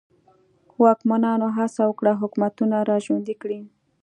واکمنانو 0.83 1.47
هڅه 1.57 1.81
وکړه 1.87 2.11
حکومتونه 2.21 2.75
را 2.89 2.97
ژوندي 3.05 3.35
کړي. 3.41 3.59